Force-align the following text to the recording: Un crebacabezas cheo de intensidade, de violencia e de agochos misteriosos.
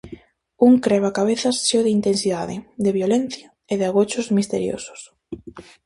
Un 0.67 0.73
crebacabezas 0.85 1.57
cheo 1.67 1.81
de 1.85 1.93
intensidade, 1.97 2.55
de 2.85 2.91
violencia 2.99 3.47
e 3.71 3.73
de 3.79 3.85
agochos 3.89 4.27
misteriosos. 4.37 5.01